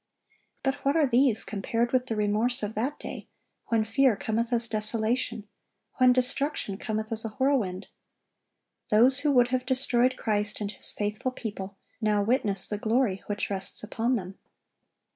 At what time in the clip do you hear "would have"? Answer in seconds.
9.33-9.63